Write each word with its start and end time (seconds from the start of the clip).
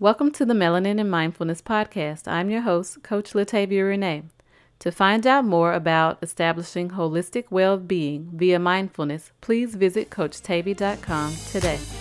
Welcome 0.00 0.30
to 0.32 0.46
the 0.46 0.54
Melanin 0.54 0.98
and 0.98 1.10
Mindfulness 1.10 1.60
Podcast. 1.60 2.26
I'm 2.26 2.48
your 2.48 2.62
host, 2.62 3.02
Coach 3.02 3.34
Latavia 3.34 3.86
Renee. 3.86 4.22
To 4.78 4.90
find 4.90 5.26
out 5.26 5.44
more 5.44 5.74
about 5.74 6.16
establishing 6.22 6.92
holistic 6.92 7.44
well 7.50 7.76
being 7.76 8.30
via 8.32 8.58
mindfulness, 8.58 9.32
please 9.42 9.74
visit 9.74 10.08
CoachTavy.com 10.08 11.34
today. 11.52 11.99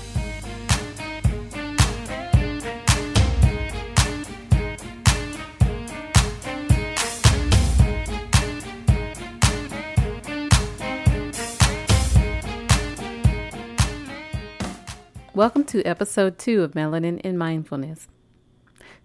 Welcome 15.35 15.63
to 15.65 15.83
episode 15.83 16.39
two 16.39 16.63
of 16.63 16.71
Melanin 16.71 17.21
in 17.21 17.37
Mindfulness. 17.37 18.07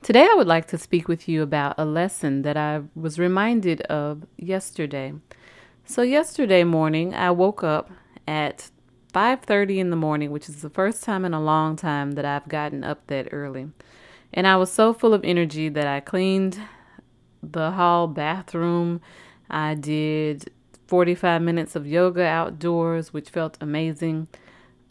Today, 0.03 0.23
I 0.23 0.35
would 0.35 0.47
like 0.47 0.67
to 0.69 0.79
speak 0.79 1.07
with 1.07 1.29
you 1.29 1.43
about 1.43 1.75
a 1.77 1.85
lesson 1.85 2.41
that 2.43 2.57
I 2.57 2.81
was 2.95 3.19
reminded 3.19 3.83
of 3.83 4.25
yesterday. 4.39 5.13
So, 5.85 6.01
yesterday 6.01 6.65
morning, 6.65 7.15
I 7.15 7.31
woke 7.31 7.63
up 7.63 7.91
at 8.27 8.71
5:30 9.13 9.79
in 9.79 9.91
the 9.91 9.97
morning, 9.97 10.31
which 10.31 10.49
is 10.49 10.63
the 10.63 10.71
first 10.71 11.05
time 11.05 11.27
in 11.27 11.35
a 11.35 11.43
long 11.43 11.77
time 11.77 12.13
that 12.13 12.25
I've 12.25 12.49
gotten 12.49 12.85
up 12.85 13.07
that 13.09 13.29
early. 13.31 13.69
And 14.33 14.47
I 14.47 14.57
was 14.57 14.73
so 14.73 14.95
full 14.95 15.13
of 15.13 15.25
energy 15.25 15.69
that 15.69 15.87
I 15.87 16.01
cleaned 16.01 16.59
the 17.43 17.73
hall 17.73 18.09
bathroom. 18.09 19.03
I 19.51 19.75
did 19.75 20.51
45 20.87 21.43
minutes 21.43 21.77
of 21.77 21.87
yoga 21.87 22.25
outdoors, 22.25 23.13
which 23.13 23.29
felt 23.29 23.59
amazing. 23.61 24.29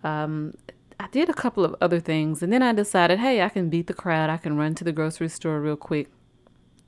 Um, 0.03 0.53
I 0.99 1.07
did 1.07 1.29
a 1.29 1.33
couple 1.33 1.65
of 1.65 1.75
other 1.81 1.99
things 1.99 2.43
and 2.43 2.51
then 2.51 2.61
I 2.61 2.73
decided, 2.73 3.19
hey, 3.19 3.41
I 3.41 3.49
can 3.49 3.69
beat 3.69 3.87
the 3.87 3.93
crowd. 3.93 4.29
I 4.29 4.37
can 4.37 4.57
run 4.57 4.75
to 4.75 4.83
the 4.83 4.91
grocery 4.91 5.29
store 5.29 5.59
real 5.59 5.75
quick 5.75 6.09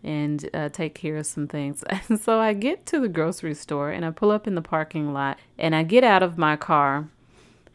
and 0.03 0.49
uh, 0.53 0.69
take 0.69 0.93
care 0.95 1.17
of 1.17 1.25
some 1.25 1.47
things. 1.47 1.83
And 2.09 2.19
so 2.19 2.39
I 2.39 2.53
get 2.53 2.85
to 2.87 2.99
the 2.99 3.09
grocery 3.09 3.55
store 3.55 3.89
and 3.89 4.05
I 4.05 4.11
pull 4.11 4.31
up 4.31 4.47
in 4.47 4.55
the 4.55 4.61
parking 4.61 5.13
lot 5.13 5.39
and 5.57 5.75
I 5.75 5.83
get 5.83 6.03
out 6.03 6.23
of 6.23 6.37
my 6.37 6.55
car 6.55 7.09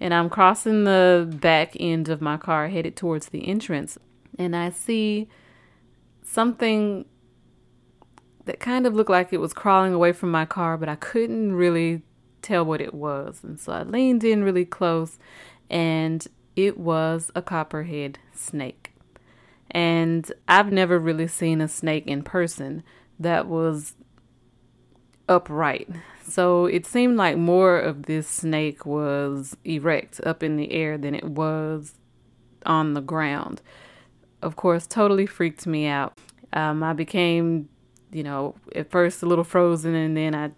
and 0.00 0.14
I'm 0.14 0.30
crossing 0.30 0.84
the 0.84 1.28
back 1.40 1.76
end 1.78 2.08
of 2.08 2.20
my 2.20 2.36
car 2.36 2.68
headed 2.68 2.96
towards 2.96 3.28
the 3.28 3.46
entrance 3.46 3.98
and 4.38 4.56
I 4.56 4.70
see 4.70 5.28
something 6.22 7.04
that 8.44 8.60
kind 8.60 8.86
of 8.86 8.94
looked 8.94 9.10
like 9.10 9.32
it 9.32 9.38
was 9.38 9.52
crawling 9.52 9.92
away 9.92 10.12
from 10.12 10.30
my 10.30 10.44
car, 10.44 10.76
but 10.76 10.88
I 10.88 10.94
couldn't 10.94 11.52
really 11.52 12.02
tell 12.42 12.64
what 12.64 12.80
it 12.80 12.94
was. 12.94 13.40
And 13.42 13.58
so 13.60 13.72
I 13.72 13.82
leaned 13.82 14.24
in 14.24 14.42
really 14.42 14.64
close 14.64 15.18
and 15.70 16.26
it 16.56 16.78
was 16.78 17.30
a 17.34 17.42
copperhead 17.42 18.18
snake. 18.34 18.92
And 19.70 20.30
I've 20.48 20.72
never 20.72 20.98
really 20.98 21.28
seen 21.28 21.60
a 21.60 21.68
snake 21.68 22.06
in 22.06 22.22
person 22.22 22.82
that 23.18 23.46
was 23.46 23.94
upright. 25.28 25.88
So 26.24 26.66
it 26.66 26.86
seemed 26.86 27.16
like 27.16 27.36
more 27.36 27.78
of 27.78 28.04
this 28.06 28.28
snake 28.28 28.84
was 28.84 29.56
erect 29.64 30.20
up 30.26 30.42
in 30.42 30.56
the 30.56 30.72
air 30.72 30.98
than 30.98 31.14
it 31.14 31.24
was 31.24 31.94
on 32.66 32.94
the 32.94 33.00
ground. 33.00 33.62
Of 34.42 34.56
course, 34.56 34.86
totally 34.86 35.26
freaked 35.26 35.66
me 35.66 35.86
out. 35.86 36.18
Um, 36.52 36.82
I 36.82 36.92
became, 36.92 37.68
you 38.10 38.24
know, 38.24 38.56
at 38.74 38.90
first 38.90 39.22
a 39.22 39.26
little 39.26 39.44
frozen 39.44 39.94
and 39.94 40.16
then 40.16 40.34
I 40.34 40.50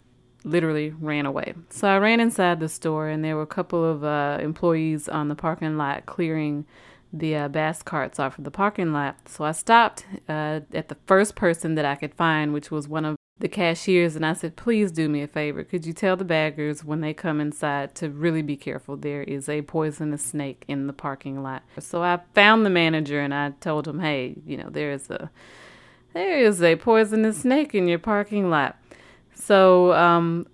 literally 0.45 0.91
ran 0.91 1.27
away. 1.27 1.55
So 1.71 1.89
I 1.89 1.99
ran 1.99 2.21
inside 2.21 2.61
the 2.61 2.69
store, 2.69 3.09
and 3.09 3.25
there 3.25 3.37
were 3.37 3.43
a 3.43 3.47
couple 3.47 3.85
of 3.85 4.05
uh, 4.05 4.39
employees 4.41 5.09
on 5.09 5.29
the 5.29 5.35
parking 5.35 5.77
lot 5.77 6.07
clearing 6.07 6.67
the 7.13 7.37
uh, 7.37 7.49
bass 7.49 7.83
carts 7.83 8.19
off 8.19 8.39
of 8.39 8.45
the 8.45 8.51
parking 8.51 8.93
lot. 8.93 9.29
So 9.29 9.45
I 9.45 9.53
stopped 9.53 10.07
uh, 10.29 10.61
at 10.73 10.89
the 10.89 10.97
first 11.07 11.35
person 11.35 11.75
that 11.75 11.85
I 11.85 11.95
could 11.95 12.15
find, 12.15 12.53
which 12.53 12.71
was 12.71 12.89
one 12.89 13.05
of 13.05 13.17
the 13.39 13.49
cashiers, 13.49 14.15
and 14.17 14.25
I 14.25 14.35
said, 14.35 14.57
Please 14.57 14.93
do 14.93 15.09
me 15.09 15.23
a 15.23 15.27
favor. 15.27 15.65
Could 15.65 15.85
you 15.85 15.93
tell 15.93 16.17
the 16.17 16.25
baggers 16.25 16.85
when 16.85 17.01
they 17.01 17.13
come 17.13 17.41
inside 17.41 17.95
to 17.97 18.09
really 18.09 18.41
be 18.41 18.57
careful? 18.57 18.97
There 18.97 19.23
is 19.23 19.49
a 19.49 19.63
poisonous 19.63 20.25
snake 20.25 20.65
in 20.69 20.87
the 20.87 20.93
parking 20.93 21.43
lot. 21.43 21.63
So 21.79 22.03
I 22.03 22.21
found 22.35 22.65
the 22.65 22.71
manager 22.71 23.21
and 23.21 23.35
I 23.35 23.51
told 23.61 23.87
him, 23.87 24.01
Hey, 24.01 24.37
you 24.47 24.57
know, 24.57 24.71
there 24.71 24.93
is 24.93 25.11
a. 25.11 25.31
There 26.15 26.39
is 26.41 26.63
a 26.63 26.77
poisonous 26.77 27.41
snake 27.41 27.75
in 27.75 27.89
your 27.89 27.99
parking 27.99 28.51
lot. 28.51 28.77
So 29.35 29.93
um, 29.93 30.47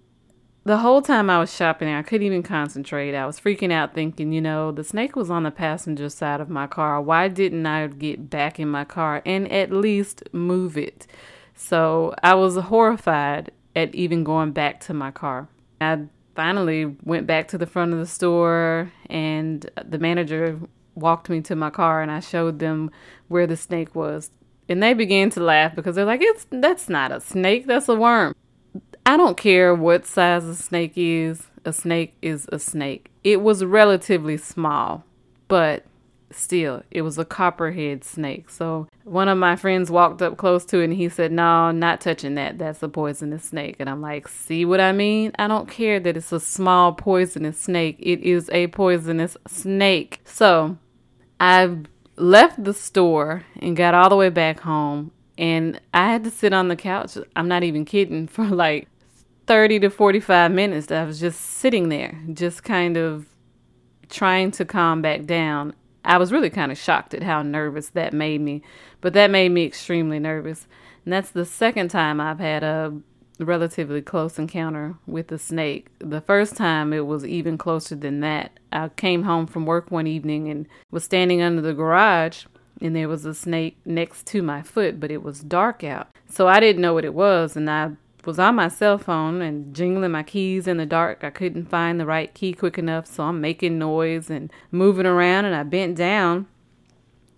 the 0.65 0.79
whole 0.79 1.03
time 1.03 1.31
I 1.31 1.39
was 1.39 1.55
shopping, 1.55 1.89
I 1.89 2.03
couldn't 2.03 2.27
even 2.27 2.43
concentrate. 2.43 3.15
I 3.15 3.27
was 3.27 3.41
freaking 3.41 3.73
out, 3.73 3.95
thinking, 3.95 4.33
you 4.33 4.41
know, 4.41 4.71
the 4.71 4.85
snake 4.85 5.17
was 5.17 5.31
on 5.31 5.45
the 5.45 5.51
passenger 5.51 6.09
side 6.09 6.41
of 6.41 6.51
my 6.51 6.67
car. 6.67 7.01
Why 7.01 7.29
didn't 7.29 7.67
I 7.67 7.87
get 7.87 8.29
back 8.29 8.61
in 8.61 8.69
my 8.69 8.85
car 8.85 9.23
and 9.25 9.51
at 9.51 9.73
least 9.73 10.23
move 10.33 10.77
it? 10.77 11.07
So 11.55 12.15
I 12.23 12.35
was 12.35 12.57
horrified 12.57 13.51
at 13.75 13.95
even 13.95 14.25
going 14.25 14.53
back 14.53 14.81
to 14.81 14.95
my 14.95 15.11
car. 15.11 15.49
I 15.81 16.01
finally 16.35 16.97
went 17.03 17.27
back 17.27 17.49
to 17.49 17.59
the 17.59 17.67
front 17.67 17.93
of 17.93 17.99
the 17.99 18.07
store, 18.07 18.93
and 19.09 19.69
the 19.85 19.99
manager 19.99 20.61
walked 20.95 21.29
me 21.29 21.41
to 21.43 21.57
my 21.57 21.71
car, 21.71 22.03
and 22.03 22.11
I 22.11 22.21
showed 22.21 22.59
them 22.59 22.91
where 23.29 23.47
the 23.47 23.57
snake 23.57 23.95
was. 23.95 24.31
And 24.69 24.83
they 24.83 24.93
began 24.93 25.31
to 25.31 25.41
laugh 25.41 25.75
because 25.75 25.97
they're 25.97 26.05
like, 26.05 26.21
"It's 26.23 26.47
that's 26.51 26.89
not 26.89 27.11
a 27.11 27.21
snake, 27.21 27.67
that's 27.67 27.89
a 27.89 27.95
worm." 27.95 28.35
I 29.09 29.17
don't 29.17 29.39
care 29.39 29.75
what 29.75 30.05
size 30.05 30.45
a 30.45 30.55
snake 30.55 30.93
is, 30.95 31.47
a 31.65 31.73
snake 31.73 32.13
is 32.21 32.47
a 32.53 32.59
snake. 32.59 33.11
It 33.25 33.41
was 33.41 33.65
relatively 33.65 34.37
small, 34.37 35.03
but 35.49 35.87
still, 36.31 36.83
it 36.91 37.01
was 37.01 37.17
a 37.17 37.25
copperhead 37.25 38.05
snake. 38.05 38.51
So 38.51 38.87
one 39.05 39.29
of 39.29 39.39
my 39.39 39.57
friends 39.57 39.91
walked 39.91 40.21
up 40.21 40.37
close 40.37 40.67
to 40.67 40.81
it 40.81 40.85
and 40.85 40.93
he 40.93 41.09
said, 41.09 41.33
No, 41.33 41.71
not 41.71 42.03
touching 42.03 42.35
that. 42.35 42.59
That's 42.59 42.83
a 42.83 42.89
poisonous 42.91 43.45
snake. 43.45 43.77
And 43.79 43.89
I'm 43.89 44.03
like, 44.03 44.29
See 44.29 44.67
what 44.67 44.79
I 44.79 44.93
mean? 44.93 45.33
I 45.39 45.47
don't 45.47 45.71
care 45.71 45.99
that 46.01 46.19
it's 46.19 46.31
a 46.31 46.39
small 46.39 46.93
poisonous 46.93 47.59
snake. 47.59 47.97
It 48.01 48.21
is 48.21 48.51
a 48.51 48.67
poisonous 48.67 49.39
snake. 49.47 50.21
So 50.27 50.77
I 51.41 51.79
left 52.17 52.63
the 52.63 52.75
store 52.75 53.45
and 53.57 53.75
got 53.75 53.95
all 53.95 54.11
the 54.11 54.17
way 54.17 54.29
back 54.29 54.61
home. 54.61 55.13
And 55.39 55.81
I 55.95 56.11
had 56.11 56.25
to 56.25 56.31
sit 56.31 56.53
on 56.53 56.69
the 56.69 56.77
couch. 56.77 57.17
I'm 57.35 57.49
not 57.49 57.63
even 57.63 57.87
kidding 57.87 58.27
for 58.27 58.45
like 58.45 58.87
30 59.49 59.81
to 59.81 59.89
45 59.89 60.53
minutes 60.53 60.89
that 60.89 61.03
I 61.03 61.07
was 61.07 61.19
just 61.19 61.41
sitting 61.41 61.89
there, 61.89 62.21
just 62.35 62.63
kind 62.63 62.99
of 62.99 63.27
trying 64.11 64.51
to 64.53 64.65
calm 64.67 65.01
back 65.01 65.25
down. 65.25 65.73
I 66.05 66.19
was 66.19 66.31
really 66.31 66.51
kind 66.51 66.71
of 66.71 66.77
shocked 66.77 67.15
at 67.15 67.23
how 67.23 67.41
nervous 67.43 67.89
that 67.91 68.13
made 68.13 68.43
me, 68.43 68.61
but 69.01 69.15
that 69.15 69.31
made 69.31 69.49
me 69.49 69.65
extremely 69.65 70.19
nervous. 70.19 70.69
And 71.05 71.15
that's 71.15 71.31
the 71.31 71.47
second 71.47 71.89
time 71.89 72.21
I've 72.21 72.41
had 72.41 72.63
a 72.63 73.01
relatively 73.39 74.03
close 74.03 74.39
encounter 74.39 74.97
with 75.07 75.33
a 75.33 75.39
snake. 75.39 75.89
The 75.99 76.21
first 76.21 76.55
time 76.55 76.93
it 76.93 77.07
was 77.07 77.25
even 77.25 77.57
closer 77.57 77.95
than 77.95 78.21
that. 78.21 78.53
I 78.71 78.89
came 78.91 79.23
home 79.23 79.47
from 79.47 79.65
work 79.65 79.91
one 79.91 80.07
evening 80.07 80.49
and 80.51 80.69
was 80.91 81.05
standing 81.05 81.41
under 81.41 81.63
the 81.63 81.73
garage 81.73 82.45
and 82.83 82.95
there 82.95 83.09
was 83.09 83.25
a 83.25 83.33
snake 83.33 83.79
next 83.87 84.27
to 84.27 84.43
my 84.43 84.61
foot, 84.61 85.01
but 85.01 85.11
it 85.11 85.23
was 85.23 85.41
dark 85.41 85.83
out. 85.83 86.09
So 86.29 86.47
I 86.47 86.61
didn't 86.61 86.83
know 86.83 86.93
what 86.93 87.07
it 87.07 87.15
was 87.15 87.57
and 87.57 87.71
I 87.71 87.93
was 88.25 88.39
on 88.39 88.57
my 88.57 88.69
cell 88.69 88.99
phone 88.99 89.41
and 89.41 89.75
jingling 89.75 90.11
my 90.11 90.23
keys 90.23 90.67
in 90.67 90.77
the 90.77 90.87
dark. 90.87 91.25
I 91.25 91.31
couldn't 91.31 91.71
find 91.71 91.99
the 91.99 92.07
right 92.07 92.33
key 92.35 92.53
quick 92.53 92.79
enough, 92.79 93.07
so 93.07 93.25
I'm 93.25 93.41
making 93.41 93.79
noise 93.79 94.29
and 94.31 94.53
moving 94.71 95.07
around 95.07 95.45
and 95.45 95.55
I 95.55 95.63
bent 95.63 95.97
down 95.97 96.47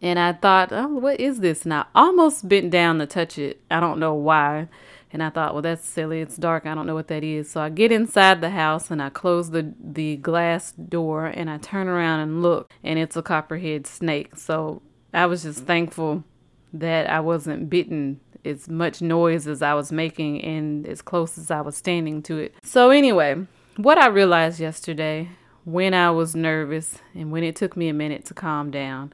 and 0.02 0.18
I 0.18 0.32
thought, 0.32 0.72
"Oh, 0.72 0.88
what 0.88 1.20
is 1.20 1.40
this?" 1.40 1.64
And 1.64 1.74
I 1.74 1.84
almost 1.94 2.48
bent 2.48 2.70
down 2.70 2.98
to 2.98 3.06
touch 3.06 3.38
it. 3.38 3.60
I 3.70 3.80
don't 3.80 4.00
know 4.00 4.14
why. 4.14 4.68
And 5.12 5.22
I 5.22 5.30
thought, 5.30 5.52
"Well, 5.52 5.62
that's 5.62 5.84
silly. 5.84 6.20
It's 6.20 6.36
dark. 6.36 6.66
I 6.66 6.74
don't 6.74 6.86
know 6.86 6.94
what 6.94 7.08
that 7.08 7.24
is." 7.24 7.50
So 7.50 7.60
I 7.60 7.68
get 7.68 7.92
inside 7.92 8.40
the 8.40 8.50
house 8.50 8.90
and 8.90 9.02
I 9.02 9.10
close 9.10 9.50
the 9.50 9.74
the 9.78 10.16
glass 10.16 10.72
door 10.72 11.26
and 11.26 11.50
I 11.50 11.58
turn 11.58 11.88
around 11.88 12.20
and 12.20 12.42
look, 12.42 12.70
and 12.82 12.98
it's 12.98 13.16
a 13.16 13.22
copperhead 13.22 13.86
snake. 13.86 14.36
So 14.36 14.82
I 15.12 15.26
was 15.26 15.42
just 15.42 15.66
thankful 15.66 16.24
that 16.72 17.10
I 17.10 17.20
wasn't 17.20 17.68
bitten 17.68 18.20
as 18.44 18.68
much 18.68 19.02
noise 19.02 19.46
as 19.46 19.62
I 19.62 19.74
was 19.74 19.92
making 19.92 20.42
and 20.42 20.86
as 20.86 21.02
close 21.02 21.38
as 21.38 21.50
I 21.50 21.60
was 21.60 21.76
standing 21.76 22.22
to 22.22 22.38
it. 22.38 22.54
So, 22.62 22.90
anyway, 22.90 23.46
what 23.76 23.98
I 23.98 24.08
realized 24.08 24.60
yesterday 24.60 25.30
when 25.64 25.94
I 25.94 26.10
was 26.10 26.34
nervous 26.34 26.98
and 27.14 27.30
when 27.30 27.44
it 27.44 27.56
took 27.56 27.76
me 27.76 27.88
a 27.88 27.94
minute 27.94 28.24
to 28.26 28.34
calm 28.34 28.70
down 28.70 29.12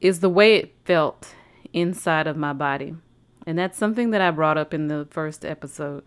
is 0.00 0.20
the 0.20 0.30
way 0.30 0.56
it 0.56 0.74
felt 0.84 1.34
inside 1.72 2.26
of 2.26 2.36
my 2.36 2.52
body. 2.52 2.94
And 3.46 3.58
that's 3.58 3.78
something 3.78 4.10
that 4.10 4.20
I 4.20 4.30
brought 4.30 4.58
up 4.58 4.74
in 4.74 4.88
the 4.88 5.06
first 5.10 5.44
episode. 5.44 6.04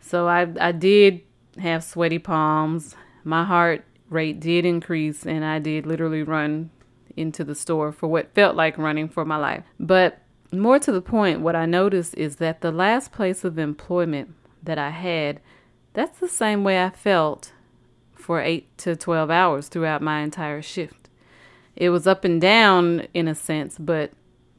So 0.00 0.28
I 0.28 0.48
I 0.60 0.72
did 0.72 1.22
have 1.58 1.84
sweaty 1.84 2.18
palms. 2.18 2.94
My 3.24 3.44
heart 3.44 3.84
rate 4.10 4.40
did 4.40 4.64
increase 4.64 5.26
and 5.26 5.44
I 5.44 5.58
did 5.58 5.86
literally 5.86 6.22
run 6.22 6.70
into 7.16 7.44
the 7.44 7.54
store 7.54 7.92
for 7.92 8.06
what 8.06 8.34
felt 8.34 8.56
like 8.56 8.78
running 8.78 9.08
for 9.08 9.24
my 9.24 9.36
life. 9.36 9.64
But 9.78 10.22
more 10.52 10.78
to 10.78 10.92
the 10.92 11.02
point, 11.02 11.40
what 11.40 11.56
I 11.56 11.66
noticed 11.66 12.14
is 12.16 12.36
that 12.36 12.60
the 12.60 12.72
last 12.72 13.12
place 13.12 13.44
of 13.44 13.58
employment 13.58 14.34
that 14.62 14.78
I 14.78 14.90
had, 14.90 15.40
that's 15.92 16.18
the 16.18 16.28
same 16.28 16.64
way 16.64 16.82
I 16.82 16.90
felt 16.90 17.52
for 18.14 18.40
8 18.40 18.76
to 18.78 18.96
12 18.96 19.30
hours 19.30 19.68
throughout 19.68 20.02
my 20.02 20.20
entire 20.20 20.62
shift. 20.62 21.08
it 21.76 21.90
was 21.90 22.06
up 22.08 22.24
and 22.24 22.40
down 22.40 23.06
in 23.14 23.28
a 23.28 23.34
sense, 23.34 23.78
but 23.78 24.10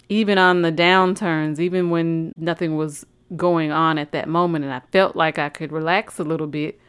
even 0.08 0.38
on 0.38 0.62
the 0.62 0.72
downturns, 0.72 1.60
even 1.60 1.90
when 1.90 2.32
nothing 2.38 2.78
was 2.78 3.06
going 3.36 3.72
on 3.72 3.98
at 3.98 4.12
that 4.12 4.28
moment 4.28 4.66
and 4.66 4.74
I 4.74 4.82
felt 4.92 5.16
like 5.16 5.38
I 5.38 5.50
could 5.50 5.72
relax 5.72 6.18
a 6.18 6.24
little 6.24 6.48
bit, 6.48 6.80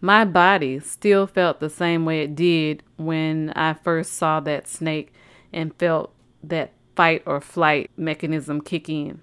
my 0.00 0.24
body 0.24 0.78
still 0.80 1.26
felt 1.26 1.60
the 1.60 1.70
same 1.70 2.04
way 2.04 2.22
it 2.22 2.34
did 2.34 2.82
when 2.96 3.50
I 3.56 3.72
first 3.74 4.14
saw 4.14 4.40
that 4.40 4.68
snake 4.68 5.12
and 5.52 5.74
felt 5.76 6.12
that 6.42 6.72
fight 6.96 7.22
or 7.26 7.40
flight 7.40 7.90
mechanism 7.96 8.60
kick 8.60 8.88
in. 8.88 9.20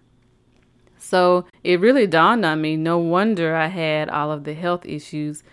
So 0.98 1.46
it 1.64 1.82
really 1.82 2.08
dawned 2.08 2.46
on 2.46 2.62
me 2.62 2.78
no 2.78 2.98
wonder 2.98 3.56
I 3.56 3.68
had 3.68 4.08
all 4.10 4.32
of 4.32 4.46
the 4.46 4.54
health 4.54 4.86
issues 4.86 5.44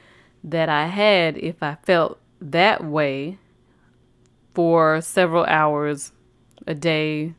that 0.44 0.68
I 0.68 0.86
had 0.86 1.36
if 1.38 1.62
I 1.62 1.76
felt 1.82 2.20
that 2.40 2.84
way 2.84 3.38
for 4.54 5.00
several 5.00 5.44
hours 5.46 6.12
a 6.66 6.74
day, 6.74 7.34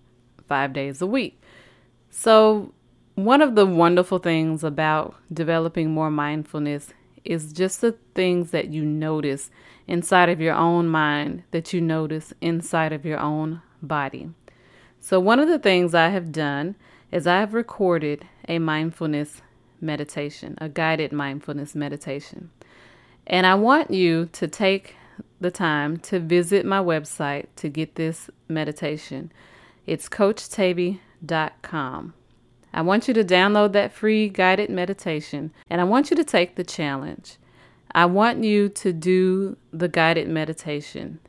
five 0.48 0.74
days 0.74 1.02
a 1.02 1.08
week. 1.08 1.42
So, 2.10 2.74
one 3.16 3.42
of 3.42 3.56
the 3.56 3.66
wonderful 3.66 4.20
things 4.20 4.64
about 4.64 5.16
developing 5.32 5.92
more 5.92 6.10
mindfulness 6.10 6.94
is 7.24 7.54
just 7.54 7.82
the 7.82 7.96
things 8.16 8.52
that 8.52 8.70
you 8.70 8.84
notice 8.84 9.52
inside 9.88 10.30
of 10.30 10.42
your 10.42 10.56
own 10.56 10.88
mind 10.88 11.44
that 11.52 11.74
you 11.74 11.82
notice 11.82 12.34
inside 12.42 12.94
of 12.94 13.06
your 13.06 13.20
own 13.20 13.62
body. 13.82 14.30
So, 15.04 15.20
one 15.20 15.40
of 15.40 15.48
the 15.48 15.58
things 15.58 15.96
I 15.96 16.10
have 16.10 16.32
done 16.32 16.76
is 17.12 17.26
I 17.26 17.40
have 17.40 17.56
recorded 17.56 18.28
a 18.48 18.60
mindfulness 18.60 19.42
meditation, 19.82 20.56
a 20.60 20.70
guided 20.70 21.12
mindfulness 21.12 21.74
meditation. 21.74 22.52
And 23.26 23.48
I 23.48 23.56
want 23.56 23.90
you 23.90 24.30
to 24.34 24.48
take 24.48 24.96
the 25.40 25.50
time 25.50 25.98
to 25.98 26.20
visit 26.20 26.68
my 26.68 26.78
website 26.78 27.48
to 27.58 27.68
get 27.68 27.96
this 27.96 28.30
meditation. 28.48 29.32
It's 29.88 30.08
coachtavy.com. 30.08 32.14
I 32.74 32.82
want 32.82 33.08
you 33.08 33.14
to 33.16 33.24
download 33.24 33.72
that 33.74 33.92
free 33.92 34.30
guided 34.30 34.70
meditation 34.70 35.52
and 35.68 35.82
I 35.82 35.84
want 35.84 36.12
you 36.12 36.16
to 36.16 36.24
take 36.24 36.56
the 36.56 36.64
challenge. 36.64 37.38
I 37.94 38.06
want 38.06 38.44
you 38.44 38.70
to 38.70 38.94
do 38.94 39.58
the 39.74 39.90
guided 39.90 40.30
meditation 40.30 41.20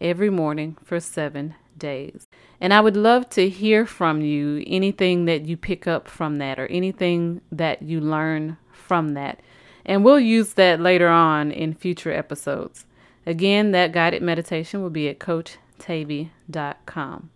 every 0.00 0.30
morning 0.30 0.76
for 0.84 1.00
seven 1.00 1.56
days. 1.78 2.26
And 2.60 2.72
I 2.72 2.80
would 2.80 2.96
love 2.96 3.28
to 3.30 3.48
hear 3.48 3.86
from 3.86 4.20
you 4.20 4.62
anything 4.66 5.24
that 5.26 5.46
you 5.46 5.56
pick 5.56 5.86
up 5.86 6.08
from 6.08 6.38
that 6.38 6.58
or 6.58 6.66
anything 6.66 7.40
that 7.50 7.82
you 7.82 8.00
learn 8.00 8.56
from 8.70 9.14
that. 9.14 9.40
And 9.84 10.04
we'll 10.04 10.20
use 10.20 10.54
that 10.54 10.80
later 10.80 11.08
on 11.08 11.50
in 11.50 11.74
future 11.74 12.12
episodes. 12.12 12.86
Again, 13.26 13.72
that 13.72 13.92
guided 13.92 14.22
meditation 14.22 14.82
will 14.82 14.90
be 14.90 15.08
at 15.08 15.18
coachtavy.com. 15.18 17.30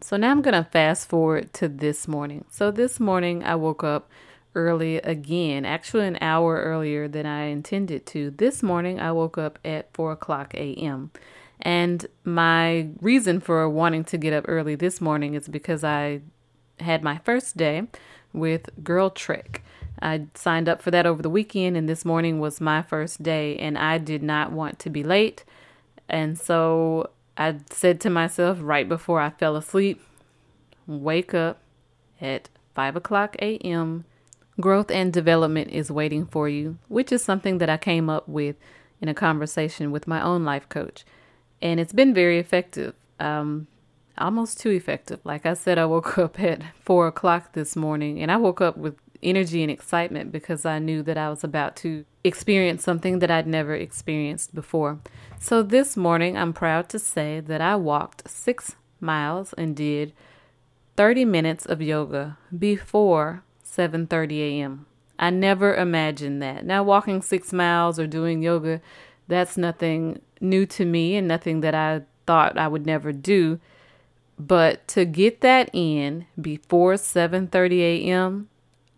So 0.00 0.16
now 0.16 0.30
I'm 0.30 0.42
going 0.42 0.54
to 0.54 0.70
fast 0.70 1.08
forward 1.08 1.52
to 1.54 1.68
this 1.68 2.06
morning. 2.06 2.44
So 2.50 2.70
this 2.70 3.00
morning 3.00 3.42
I 3.42 3.56
woke 3.56 3.82
up 3.82 4.10
early 4.54 4.98
again, 4.98 5.64
actually 5.64 6.06
an 6.06 6.18
hour 6.20 6.62
earlier 6.62 7.08
than 7.08 7.26
I 7.26 7.44
intended 7.44 8.04
to. 8.06 8.30
This 8.30 8.62
morning 8.62 9.00
I 9.00 9.12
woke 9.12 9.38
up 9.38 9.58
at 9.64 9.92
4 9.94 10.12
o'clock 10.12 10.54
a.m. 10.54 11.10
And 11.60 12.06
my 12.24 12.88
reason 13.00 13.40
for 13.40 13.68
wanting 13.68 14.04
to 14.04 14.18
get 14.18 14.32
up 14.32 14.44
early 14.46 14.74
this 14.74 15.00
morning 15.00 15.34
is 15.34 15.48
because 15.48 15.82
I 15.82 16.20
had 16.80 17.02
my 17.02 17.18
first 17.18 17.56
day 17.56 17.84
with 18.32 18.68
Girl 18.84 19.10
Trek. 19.10 19.62
I 20.00 20.26
signed 20.34 20.68
up 20.68 20.82
for 20.82 20.90
that 20.90 21.06
over 21.06 21.22
the 21.22 21.30
weekend, 21.30 21.76
and 21.76 21.88
this 21.88 22.04
morning 22.04 22.38
was 22.38 22.60
my 22.60 22.82
first 22.82 23.22
day, 23.22 23.56
and 23.56 23.78
I 23.78 23.96
did 23.98 24.22
not 24.22 24.52
want 24.52 24.78
to 24.80 24.90
be 24.90 25.02
late. 25.02 25.44
And 26.08 26.38
so 26.38 27.10
I 27.36 27.56
said 27.70 28.00
to 28.02 28.10
myself 28.10 28.58
right 28.60 28.88
before 28.88 29.20
I 29.20 29.30
fell 29.30 29.56
asleep, 29.56 30.02
wake 30.86 31.32
up 31.32 31.58
at 32.20 32.48
5 32.74 32.96
o'clock 32.96 33.36
a.m. 33.40 34.04
Growth 34.60 34.90
and 34.90 35.12
development 35.12 35.70
is 35.70 35.90
waiting 35.90 36.26
for 36.26 36.48
you, 36.48 36.78
which 36.88 37.10
is 37.10 37.24
something 37.24 37.58
that 37.58 37.70
I 37.70 37.76
came 37.76 38.08
up 38.08 38.28
with 38.28 38.56
in 39.00 39.08
a 39.08 39.14
conversation 39.14 39.90
with 39.90 40.06
my 40.06 40.22
own 40.22 40.44
life 40.44 40.68
coach. 40.68 41.04
And 41.62 41.80
it's 41.80 41.92
been 41.92 42.14
very 42.14 42.38
effective. 42.38 42.94
Um, 43.18 43.66
almost 44.18 44.60
too 44.60 44.70
effective. 44.70 45.20
Like 45.24 45.46
I 45.46 45.54
said, 45.54 45.78
I 45.78 45.86
woke 45.86 46.18
up 46.26 46.40
at 46.40 46.62
four 46.80 47.06
o'clock 47.06 47.52
this 47.52 47.76
morning 47.76 48.22
and 48.22 48.30
I 48.30 48.36
woke 48.36 48.60
up 48.60 48.76
with 48.76 48.96
energy 49.22 49.62
and 49.62 49.70
excitement 49.70 50.30
because 50.30 50.64
I 50.64 50.78
knew 50.78 51.02
that 51.02 51.16
I 51.16 51.30
was 51.30 51.42
about 51.42 51.76
to 51.76 52.04
experience 52.22 52.84
something 52.84 53.18
that 53.20 53.30
I'd 53.30 53.46
never 53.46 53.74
experienced 53.74 54.54
before. 54.54 55.00
So 55.38 55.62
this 55.62 55.96
morning, 55.96 56.36
I'm 56.36 56.52
proud 56.52 56.88
to 56.90 56.98
say 56.98 57.40
that 57.40 57.60
I 57.60 57.76
walked 57.76 58.28
six 58.28 58.76
miles 59.00 59.52
and 59.54 59.76
did 59.76 60.12
30 60.96 61.24
minutes 61.24 61.66
of 61.66 61.82
yoga 61.82 62.38
before 62.56 63.42
7:30 63.64 64.40
a.m. 64.40 64.86
I 65.18 65.30
never 65.30 65.74
imagined 65.74 66.42
that. 66.42 66.64
Now 66.64 66.82
walking 66.82 67.22
6 67.22 67.52
miles 67.52 67.98
or 67.98 68.06
doing 68.06 68.42
yoga, 68.42 68.80
that's 69.28 69.56
nothing 69.56 70.20
new 70.40 70.66
to 70.66 70.84
me 70.84 71.16
and 71.16 71.26
nothing 71.26 71.60
that 71.60 71.74
I 71.74 72.02
thought 72.26 72.58
I 72.58 72.68
would 72.68 72.86
never 72.86 73.12
do. 73.12 73.60
But 74.38 74.86
to 74.88 75.04
get 75.04 75.40
that 75.40 75.70
in 75.72 76.26
before 76.40 76.94
7:30 76.94 77.80
a.m 77.80 78.48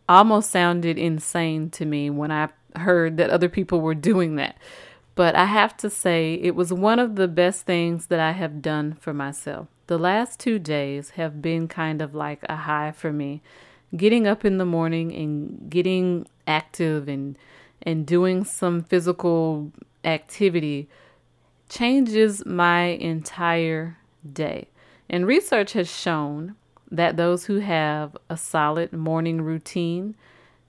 almost 0.08 0.50
sounded 0.50 0.98
insane 0.98 1.70
to 1.70 1.84
me 1.84 2.10
when 2.10 2.30
I 2.30 2.48
heard 2.76 3.16
that 3.18 3.30
other 3.30 3.48
people 3.48 3.80
were 3.80 3.94
doing 3.94 4.36
that. 4.36 4.56
But 5.14 5.34
I 5.34 5.46
have 5.46 5.76
to 5.78 5.90
say, 5.90 6.34
it 6.34 6.54
was 6.54 6.72
one 6.72 6.98
of 6.98 7.16
the 7.16 7.28
best 7.28 7.66
things 7.66 8.06
that 8.06 8.20
I 8.20 8.32
have 8.32 8.62
done 8.62 8.96
for 9.00 9.12
myself. 9.12 9.66
The 9.88 9.98
last 9.98 10.38
two 10.38 10.58
days 10.58 11.10
have 11.10 11.42
been 11.42 11.66
kind 11.66 12.00
of 12.00 12.14
like 12.14 12.40
a 12.48 12.56
high 12.56 12.92
for 12.92 13.12
me. 13.12 13.42
Getting 13.96 14.26
up 14.26 14.44
in 14.44 14.58
the 14.58 14.64
morning 14.64 15.12
and 15.14 15.70
getting 15.70 16.26
active 16.46 17.08
and 17.08 17.36
and 17.82 18.04
doing 18.04 18.44
some 18.44 18.82
physical 18.82 19.72
activity 20.04 20.88
changes 21.68 22.44
my 22.46 22.82
entire 22.82 23.98
day. 24.30 24.68
And 25.08 25.26
research 25.26 25.72
has 25.72 25.90
shown 25.90 26.56
that 26.90 27.16
those 27.16 27.46
who 27.46 27.60
have 27.60 28.16
a 28.30 28.36
solid 28.36 28.92
morning 28.92 29.42
routine 29.42 30.14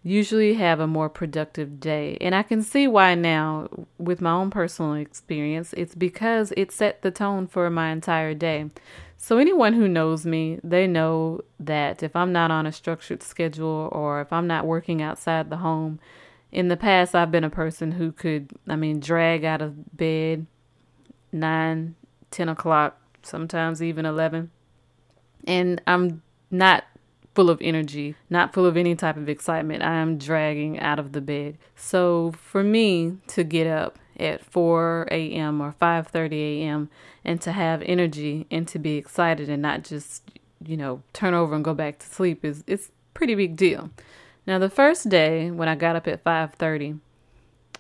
usually 0.02 0.54
have 0.54 0.80
a 0.80 0.88
more 0.88 1.10
productive 1.10 1.80
day. 1.80 2.18
And 2.22 2.34
I 2.34 2.44
can 2.44 2.62
see 2.62 2.88
why 2.88 3.16
now 3.16 3.68
with 3.98 4.22
my 4.22 4.32
own 4.32 4.50
personal 4.50 4.94
experience. 4.94 5.74
It's 5.76 5.96
because 5.96 6.54
it 6.56 6.72
set 6.72 7.02
the 7.02 7.12
tone 7.12 7.48
for 7.48 7.70
my 7.70 7.90
entire 7.90 8.34
day. 8.34 8.70
So, 9.18 9.38
anyone 9.38 9.74
who 9.74 9.90
knows 9.90 10.26
me, 10.26 10.60
they 10.64 10.88
know 10.88 11.42
that 11.60 12.02
if 12.02 12.16
I'm 12.16 12.32
not 12.32 12.52
on 12.52 12.66
a 12.66 12.72
structured 12.72 13.22
schedule 13.22 13.90
or 13.92 14.22
if 14.22 14.32
I'm 14.32 14.48
not 14.48 14.66
working 14.66 15.02
outside 15.02 15.50
the 15.50 15.58
home, 15.58 16.00
in 16.52 16.68
the 16.68 16.78
past, 16.78 17.16
I've 17.16 17.32
been 17.32 17.44
a 17.44 17.50
person 17.50 17.94
who 17.94 18.12
could, 18.12 18.52
I 18.68 18.76
mean, 18.76 19.00
drag 19.00 19.46
out 19.46 19.62
of 19.62 19.96
bed 19.96 20.46
9, 21.32 21.96
10 22.32 22.50
o'clock, 22.50 23.00
sometimes 23.22 23.82
even 23.82 24.06
11 24.06 24.52
and 25.46 25.82
I'm 25.88 26.22
not 26.52 26.86
full 27.36 27.50
of 27.50 27.60
energy, 27.62 28.16
not 28.30 28.54
full 28.54 28.66
of 28.66 28.76
any 28.76 28.96
type 28.96 29.18
of 29.18 29.30
excitement. 29.30 29.84
I 29.84 29.96
am 29.96 30.18
dragging 30.18 30.80
out 30.80 31.00
of 31.00 31.12
the 31.12 31.22
bed. 31.22 31.58
So 31.76 32.34
for 32.38 32.64
me 32.64 33.18
to 33.28 33.44
get 33.44 33.68
up 33.68 33.98
at 34.20 34.44
4 34.44 35.08
a.m. 35.12 35.62
or 35.62 35.74
5:30 35.82 36.34
a.m. 36.34 36.90
and 37.24 37.40
to 37.42 37.52
have 37.52 37.82
energy 37.84 38.46
and 38.52 38.68
to 38.68 38.80
be 38.80 38.98
excited 38.98 39.50
and 39.50 39.62
not 39.62 39.84
just, 39.84 40.24
you 40.66 40.76
know, 40.76 41.02
turn 41.14 41.34
over 41.34 41.56
and 41.56 41.64
go 41.64 41.74
back 41.74 42.00
to 42.00 42.08
sleep 42.08 42.44
is 42.44 42.64
it's 42.68 42.92
pretty 43.14 43.36
big 43.36 43.56
deal. 43.56 43.90
Now 44.50 44.58
the 44.58 44.68
first 44.68 45.10
day 45.10 45.52
when 45.52 45.70
I 45.70 45.76
got 45.76 45.96
up 45.96 46.08
at 46.08 46.24
5:30, 46.24 47.00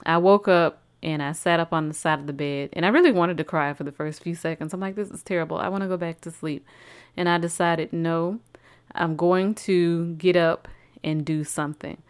I 0.05 0.19
woke 0.19 0.47
up 0.47 0.83
and 1.01 1.23
I 1.23 1.31
sat 1.31 1.59
up 1.59 1.73
on 1.73 1.87
the 1.87 1.95
side 1.95 2.19
of 2.19 2.27
the 2.27 2.31
bed 2.31 2.69
and 2.73 2.85
I 2.85 2.89
really 2.89 3.11
wanted 3.11 3.37
to 3.37 3.43
cry 3.43 3.73
for 3.73 3.83
the 3.83 3.91
first 3.91 4.21
few 4.21 4.35
seconds. 4.35 4.71
I'm 4.71 4.79
like 4.79 4.93
this 4.93 5.09
is 5.09 5.23
terrible. 5.23 5.57
I 5.57 5.67
want 5.67 5.81
to 5.81 5.87
go 5.87 5.97
back 5.97 6.21
to 6.21 6.31
sleep 6.31 6.63
and 7.17 7.27
I 7.27 7.39
decided, 7.39 7.91
no, 7.91 8.39
I'm 8.93 9.15
going 9.15 9.55
to 9.65 10.13
get 10.13 10.35
up 10.35 10.67
and 11.03 11.25
do 11.25 11.43
something. 11.43 12.03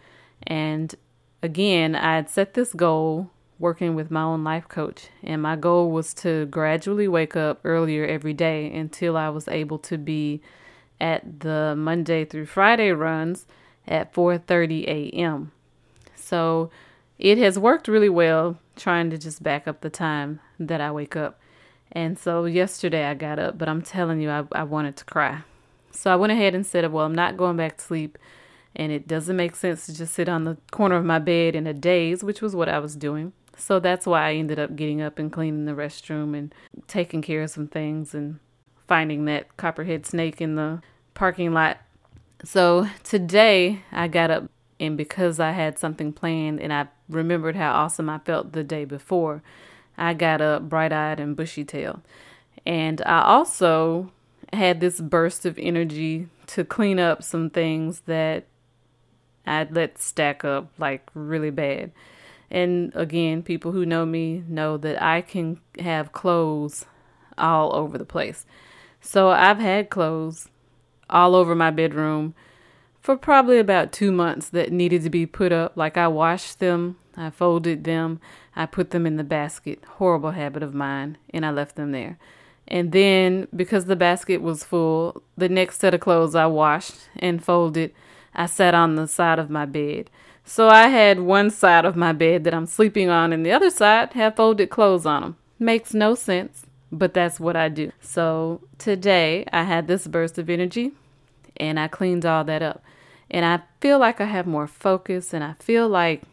And 0.44 0.94
again, 1.42 1.96
I 1.96 2.16
had 2.16 2.30
set 2.30 2.54
this 2.54 2.74
goal 2.74 3.30
working 3.60 3.96
with 3.96 4.12
my 4.12 4.24
own 4.24 4.44
life 4.44 4.68
coach, 4.68 5.08
and 5.24 5.42
my 5.42 5.56
goal 5.56 5.90
was 5.90 6.14
to 6.16 6.48
gradually 6.48 7.08
wake 7.08 7.38
up 7.38 7.62
earlier 7.64 8.06
every 8.06 8.34
day 8.34 8.74
until 8.74 9.16
I 9.16 9.30
was 9.30 9.48
able 9.48 9.80
to 9.80 9.98
be 9.98 10.42
at 11.00 11.40
the 11.40 11.76
Monday 11.78 12.26
through 12.26 12.48
Friday 12.48 12.92
runs 12.92 13.46
at 13.88 14.14
4:30 14.14 14.86
a.m. 14.88 15.52
So 16.16 16.70
it 17.18 17.38
has 17.38 17.60
worked 17.60 17.88
really 17.88 18.10
well 18.10 18.60
trying 18.76 19.10
to 19.10 19.18
just 19.18 19.44
back 19.44 19.68
up 19.68 19.82
the 19.82 19.90
time 19.90 20.40
that 20.60 20.82
I 20.82 20.92
wake 20.92 21.16
up. 21.16 21.40
And 21.92 22.18
so 22.18 22.46
yesterday 22.46 23.06
I 23.06 23.14
got 23.14 23.40
up, 23.40 23.58
but 23.58 23.68
I'm 23.68 23.82
telling 23.82 24.22
you, 24.22 24.30
I, 24.30 24.44
I 24.52 24.64
wanted 24.64 24.96
to 24.98 25.06
cry. 25.06 25.42
So 25.92 26.12
I 26.12 26.16
went 26.16 26.32
ahead 26.32 26.56
and 26.56 26.66
said, 26.66 26.92
Well, 26.92 27.06
I'm 27.06 27.16
not 27.16 27.38
going 27.38 27.58
back 27.58 27.78
to 27.78 27.84
sleep. 27.84 28.18
And 28.76 28.92
it 28.92 29.08
doesn't 29.08 29.36
make 29.36 29.56
sense 29.56 29.88
to 29.88 29.96
just 29.96 30.14
sit 30.14 30.30
on 30.30 30.44
the 30.44 30.58
corner 30.72 30.96
of 30.96 31.04
my 31.04 31.20
bed 31.20 31.56
in 31.56 31.66
a 31.66 31.74
daze, 31.74 32.24
which 32.24 32.42
was 32.42 32.56
what 32.56 32.70
I 32.70 32.80
was 32.80 32.96
doing. 32.96 33.34
So 33.58 33.80
that's 33.80 34.06
why 34.06 34.30
I 34.30 34.34
ended 34.36 34.60
up 34.60 34.76
getting 34.76 35.02
up 35.02 35.20
and 35.20 35.32
cleaning 35.32 35.66
the 35.66 35.74
restroom 35.74 36.38
and 36.38 36.54
taking 36.88 37.22
care 37.22 37.44
of 37.44 37.50
some 37.50 37.68
things 37.68 38.14
and 38.14 38.40
finding 38.88 39.26
that 39.26 39.58
copperhead 39.58 40.06
snake 40.06 40.40
in 40.40 40.56
the 40.56 40.82
parking 41.14 41.54
lot. 41.54 41.80
So 42.44 42.88
today 43.04 43.84
I 43.92 44.08
got 44.08 44.32
up 44.32 44.50
and 44.80 44.96
because 44.96 45.40
I 45.40 45.52
had 45.52 45.78
something 45.78 46.14
planned 46.14 46.62
and 46.62 46.72
I 46.72 46.88
remembered 47.10 47.56
how 47.56 47.74
awesome 47.74 48.10
I 48.10 48.20
felt 48.20 48.54
the 48.54 48.64
day 48.64 48.86
before, 48.86 49.44
I 49.98 50.14
got 50.14 50.40
up 50.40 50.70
bright 50.70 50.94
eyed 50.94 51.20
and 51.20 51.36
bushy 51.36 51.66
tailed. 51.66 52.02
And 52.66 53.02
I 53.06 53.24
also 53.24 54.12
had 54.54 54.80
this 54.80 55.02
burst 55.02 55.46
of 55.46 55.60
energy 55.60 56.28
to 56.48 56.64
clean 56.64 56.98
up 56.98 57.24
some 57.24 57.50
things 57.50 58.02
that 58.02 58.46
I'd 59.46 59.76
let 59.76 60.00
stack 60.00 60.46
up 60.46 60.72
like 60.78 61.10
really 61.14 61.50
bad. 61.50 61.92
And 62.50 62.94
again, 62.96 63.44
people 63.44 63.74
who 63.74 63.86
know 63.86 64.06
me 64.06 64.44
know 64.48 64.78
that 64.78 65.02
I 65.02 65.22
can 65.22 65.60
have 65.78 66.14
clothes 66.14 66.86
all 67.38 67.76
over 67.76 67.98
the 67.98 68.06
place. 68.06 68.46
So 69.02 69.30
I've 69.30 69.60
had 69.60 69.90
clothes 69.90 70.48
all 71.10 71.36
over 71.36 71.56
my 71.56 71.72
bedroom 71.72 72.34
for 73.02 73.16
probably 73.16 73.60
about 73.60 73.92
two 73.92 74.12
months 74.12 74.50
that 74.50 74.72
needed 74.72 75.04
to 75.04 75.10
be 75.10 75.26
put 75.26 75.52
up. 75.52 75.76
Like 75.76 75.98
I 75.98 76.08
washed 76.08 76.60
them, 76.60 76.98
I 77.16 77.30
folded 77.30 77.84
them, 77.84 78.20
I 78.56 78.66
put 78.66 78.92
them 78.92 79.06
in 79.06 79.18
the 79.18 79.24
basket. 79.24 79.84
Horrible 79.98 80.32
habit 80.32 80.64
of 80.64 80.74
mine, 80.74 81.18
and 81.34 81.46
I 81.46 81.52
left 81.52 81.76
them 81.76 81.92
there. 81.92 82.18
And 82.68 82.92
then, 82.92 83.48
because 83.56 83.86
the 83.86 83.96
basket 83.96 84.42
was 84.42 84.64
full, 84.64 85.24
the 85.36 85.50
next 85.50 85.80
set 85.80 85.94
of 85.94 86.02
clothes 86.02 86.36
I 86.36 86.46
washed 86.46 87.10
and 87.16 87.44
folded, 87.44 87.94
I 88.36 88.46
sat 88.46 88.76
on 88.76 88.96
the 88.96 89.08
side 89.08 89.40
of 89.40 89.50
my 89.50 89.66
bed. 89.66 90.10
So 90.46 90.70
I 90.70 90.88
had 90.88 91.20
one 91.20 91.50
side 91.50 91.86
of 91.86 91.96
my 91.96 92.12
bed 92.12 92.44
that 92.44 92.54
I'm 92.54 92.68
sleeping 92.68 93.10
on, 93.10 93.34
and 93.34 93.46
the 93.46 93.52
other 93.52 93.70
side 93.70 94.14
have 94.14 94.36
folded 94.36 94.70
clothes 94.70 95.06
on 95.06 95.22
them. 95.22 95.38
Makes 95.58 95.94
no 95.94 96.16
sense, 96.16 96.66
but 96.92 97.14
that's 97.14 97.40
what 97.40 97.56
I 97.56 97.70
do. 97.70 97.92
So 98.02 98.62
today 98.78 99.46
I 99.52 99.64
had 99.64 99.88
this 99.88 100.08
burst 100.08 100.38
of 100.38 100.50
energy 100.50 100.92
and 101.58 101.80
I 101.80 101.88
cleaned 101.88 102.26
all 102.26 102.44
that 102.46 102.62
up. 102.62 102.84
And 103.32 103.46
I 103.46 103.62
feel 103.80 104.00
like 104.00 104.20
I 104.20 104.26
have 104.26 104.48
more 104.48 104.68
focus 104.68 105.34
and 105.34 105.44
I 105.44 105.54
feel 105.60 105.88
like 105.88 106.24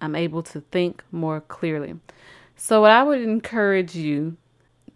I'm 0.00 0.14
able 0.14 0.42
to 0.44 0.60
think 0.60 1.02
more 1.10 1.40
clearly. 1.40 1.94
So, 2.56 2.82
what 2.82 2.90
I 2.90 3.02
would 3.02 3.22
encourage 3.22 3.94
you 3.94 4.36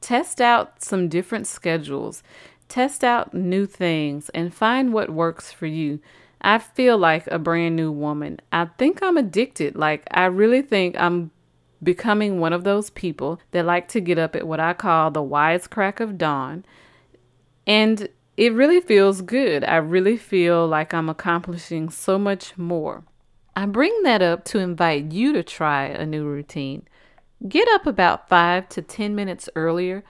test 0.00 0.40
out 0.40 0.82
some 0.82 1.08
different 1.08 1.46
schedules, 1.46 2.23
test 2.68 3.02
out 3.02 3.32
new 3.32 3.66
things, 3.66 4.28
and 4.30 4.52
find 4.52 4.92
what 4.92 5.11
works 5.11 5.52
for 5.52 5.66
you. 5.66 6.00
I 6.42 6.58
feel 6.58 6.99
like 6.99 7.26
a 7.28 7.38
brand 7.38 7.76
new 7.76 7.90
woman. 7.90 8.40
I 8.52 8.66
think 8.78 9.02
I'm 9.02 9.16
addicted. 9.16 9.75
Like, 9.75 10.02
I 10.11 10.26
really 10.26 10.62
think 10.62 10.94
I'm 10.99 11.30
becoming 11.83 12.40
one 12.40 12.52
of 12.52 12.64
those 12.64 12.90
people 12.90 13.40
that 13.50 13.66
like 13.66 13.88
to 13.88 14.00
get 14.00 14.18
up 14.18 14.35
at 14.35 14.47
what 14.47 14.61
I 14.61 14.73
call 14.73 15.11
the 15.11 15.23
wise 15.23 15.66
crack 15.66 16.00
of 16.00 16.18
dawn. 16.18 16.64
And 17.66 18.09
it 18.37 18.52
really 18.52 18.80
feels 18.80 19.23
good. 19.23 19.64
I 19.64 19.76
really 19.76 20.16
feel 20.16 20.66
like 20.66 20.92
I'm 20.92 21.09
accomplishing 21.09 21.88
so 21.88 22.18
much 22.18 22.56
more. 22.56 23.04
I 23.54 23.66
bring 23.66 24.02
that 24.02 24.21
up 24.21 24.45
to 24.47 24.59
invite 24.59 25.12
you 25.12 25.33
to 25.33 25.42
try 25.42 25.87
a 25.87 26.04
new 26.04 26.26
routine. 26.26 26.87
Get 27.49 27.68
up 27.68 27.87
about 27.87 28.28
5 28.28 28.68
to 28.71 28.83
10 28.83 29.14
minutes 29.14 29.49
earlier 29.56 30.04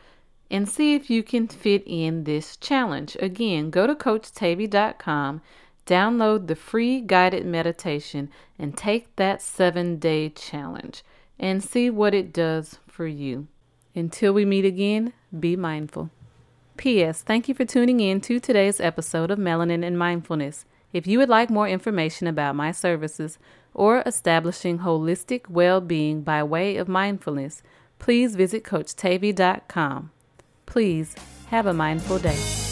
and 0.50 0.68
see 0.68 0.94
if 0.94 1.10
you 1.10 1.22
can 1.22 1.48
fit 1.48 1.82
in 1.86 2.24
this 2.24 2.56
challenge. 2.56 3.16
Again, 3.20 3.70
go 3.70 3.86
to 3.86 3.94
CoachTavy.com, 3.94 5.42
download 5.86 6.46
the 6.46 6.56
free 6.56 7.00
guided 7.00 7.46
meditation, 7.46 8.30
and 8.58 8.76
take 8.76 9.14
that 9.16 9.42
seven 9.42 9.98
day 9.98 10.28
challenge 10.28 11.02
and 11.38 11.62
see 11.62 11.90
what 11.90 12.14
it 12.14 12.32
does 12.32 12.78
for 12.86 13.06
you. 13.06 13.48
Until 13.94 14.32
we 14.32 14.44
meet 14.44 14.64
again, 14.64 15.12
be 15.38 15.56
mindful. 15.56 16.10
P.S. 16.76 17.22
Thank 17.22 17.48
you 17.48 17.54
for 17.54 17.64
tuning 17.64 18.00
in 18.00 18.20
to 18.22 18.38
today's 18.38 18.80
episode 18.80 19.30
of 19.30 19.38
Melanin 19.38 19.84
and 19.84 19.98
Mindfulness. 19.98 20.66
If 20.92 21.06
you 21.06 21.18
would 21.18 21.28
like 21.28 21.50
more 21.50 21.68
information 21.68 22.26
about 22.26 22.54
my 22.54 22.72
services 22.72 23.38
or 23.74 24.02
establishing 24.06 24.80
holistic 24.80 25.48
well 25.48 25.80
being 25.80 26.22
by 26.22 26.42
way 26.42 26.76
of 26.76 26.88
mindfulness, 26.88 27.62
please 27.98 28.36
visit 28.36 28.64
CoachTavy.com. 28.64 30.10
Please 30.66 31.14
have 31.48 31.66
a 31.66 31.74
mindful 31.74 32.18
day. 32.18 32.65